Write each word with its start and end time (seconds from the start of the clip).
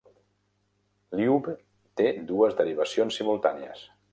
"Lyube" 1.19 1.53
té 2.01 2.09
dues 2.33 2.59
derivacions 2.63 3.21
simultànies. 3.21 3.89